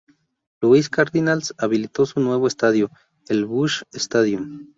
Louis 0.63 0.89
Cardinals 0.89 1.53
habilitó 1.59 2.07
su 2.07 2.21
nuevo 2.21 2.47
estadio, 2.47 2.89
el 3.29 3.45
Busch 3.45 3.83
Stadium. 3.93 4.67